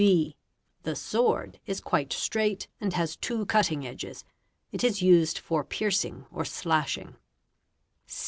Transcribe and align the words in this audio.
_(b) 0.03 0.35
The 0.81 0.95
sword 0.95 1.59
is 1.67 1.79
quite 1.79 2.11
straight 2.11 2.67
and 2.79 2.91
has 2.93 3.15
two 3.15 3.45
cutting 3.45 3.85
edges; 3.85 4.23
it 4.71 4.83
is 4.83 4.99
= 5.01 5.01
A 5.03 5.05
| 5.05 5.05
EME: 5.05 5.11
OT 5.11 5.15
= 5.17 5.17
used 5.19 5.37
for 5.37 5.63
piercing 5.63 6.25
or 6.31 6.43
slashing. 6.43 7.17